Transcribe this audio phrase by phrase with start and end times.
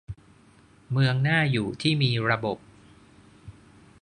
[0.91, 2.57] เมืองน่าอยู่ที่มีระบบ